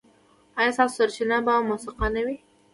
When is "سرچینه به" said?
0.97-1.53